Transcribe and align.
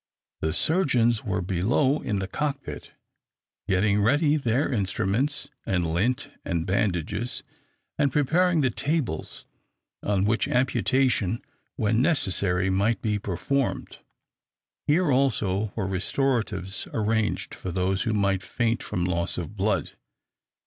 The 0.39 0.51
surgeons 0.51 1.23
were 1.23 1.43
below 1.43 1.99
in 2.01 2.17
the 2.17 2.27
cock 2.27 2.63
pit, 2.63 2.91
getting 3.69 4.01
ready 4.01 4.35
their 4.35 4.73
instruments, 4.73 5.47
and 5.63 5.85
lint, 5.93 6.31
and 6.43 6.65
bandages, 6.65 7.43
and 7.99 8.11
preparing 8.11 8.61
the 8.61 8.71
tables 8.71 9.45
on 10.01 10.25
which 10.25 10.47
amputation 10.47 11.43
when 11.75 12.01
necessary 12.01 12.71
might 12.71 13.03
be 13.03 13.19
performed. 13.19 13.99
Here 14.87 15.11
also 15.11 15.71
were 15.75 15.85
restoratives 15.85 16.87
arranged, 16.91 17.53
for 17.53 17.71
those 17.71 18.01
who 18.01 18.13
might 18.15 18.41
faint 18.41 18.81
from 18.81 19.05
loss 19.05 19.37
of 19.37 19.55
blood. 19.55 19.91